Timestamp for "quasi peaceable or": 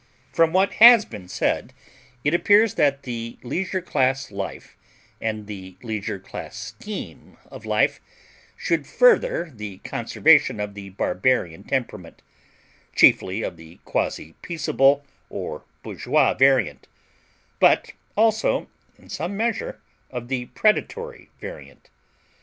13.85-15.65